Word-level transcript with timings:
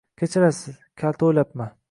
-Kechirasiz, 0.21 0.79
kalta 1.03 1.29
o’ylabman. 1.31 1.77